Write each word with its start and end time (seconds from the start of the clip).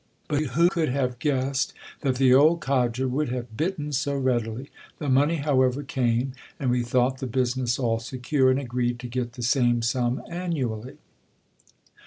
But 0.27 0.41
who 0.57 0.67
could 0.69 0.89
have 0.89 1.19
guess 1.19 1.67
ed 1.67 1.77
that 2.01 2.15
the 2.15 2.33
old 2.33 2.59
codger 2.59 3.07
would 3.07 3.29
have 3.29 3.55
biHeyi 3.55 3.93
so 3.93 4.17
readily 4.17 4.63
t 4.63 4.69
The 4.97 5.09
money, 5.09 5.35
however, 5.35 5.83
came; 5.83 6.31
and 6.59 6.71
we 6.71 6.81
thought 6.81 7.19
the 7.19 7.27
business 7.27 7.77
all 7.77 7.99
secure, 7.99 8.49
and 8.49 8.59
agreed 8.59 8.97
to 9.01 9.07
get 9.07 9.33
the 9.33 9.43
same 9.43 9.83
sum 9.83 10.23
an 10.27 10.53
nually. 10.53 10.97